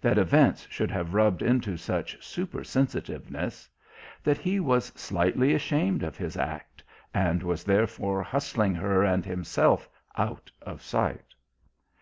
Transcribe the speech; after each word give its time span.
that 0.00 0.16
events 0.16 0.66
should 0.70 0.90
have 0.90 1.12
rubbed 1.12 1.42
into 1.42 1.76
such 1.76 2.16
super 2.26 2.64
sensitiveness 2.64 3.68
that 4.24 4.38
he 4.38 4.58
was 4.58 4.86
slightly 4.96 5.52
ashamed 5.52 6.02
of 6.02 6.16
his 6.16 6.34
act, 6.34 6.82
and 7.12 7.42
was 7.42 7.62
therefore 7.62 8.22
hustling 8.22 8.74
her 8.74 9.02
and 9.04 9.26
himself 9.26 9.86
out 10.16 10.50
of 10.62 10.80
sight. 10.80 11.34